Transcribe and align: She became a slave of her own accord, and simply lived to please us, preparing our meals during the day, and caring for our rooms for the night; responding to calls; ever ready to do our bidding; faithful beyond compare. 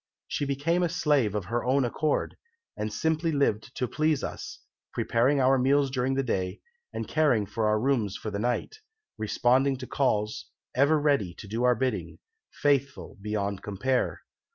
She 0.27 0.45
became 0.45 0.81
a 0.81 0.89
slave 0.89 1.35
of 1.35 1.45
her 1.45 1.63
own 1.63 1.85
accord, 1.85 2.35
and 2.75 2.91
simply 2.91 3.31
lived 3.31 3.75
to 3.75 3.87
please 3.87 4.23
us, 4.23 4.57
preparing 4.91 5.39
our 5.39 5.59
meals 5.59 5.91
during 5.91 6.15
the 6.15 6.23
day, 6.23 6.59
and 6.91 7.07
caring 7.07 7.45
for 7.45 7.67
our 7.67 7.79
rooms 7.79 8.17
for 8.17 8.31
the 8.31 8.39
night; 8.39 8.79
responding 9.19 9.77
to 9.77 9.85
calls; 9.85 10.47
ever 10.73 10.99
ready 10.99 11.35
to 11.35 11.47
do 11.47 11.61
our 11.65 11.75
bidding; 11.75 12.17
faithful 12.49 13.15
beyond 13.21 13.61
compare. 13.61 14.21